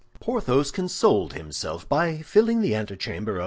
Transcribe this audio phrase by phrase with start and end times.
[0.19, 3.39] Porthos consoled himself by filling the antechamber of M.